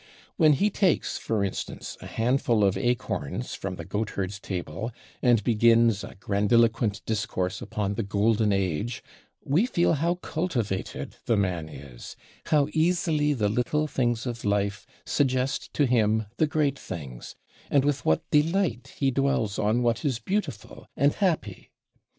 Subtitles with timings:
[0.35, 5.43] When he takes, for instance, a handful of acorns from the goat herds' table and
[5.43, 9.03] begins a grandiloquent discourse upon the Golden Age,
[9.45, 12.15] we feel how cultivated the man is,
[12.47, 17.35] how easily the little things of life suggest to him the great things,
[17.69, 21.69] and with what delight he dwells on what is beautiful and happy.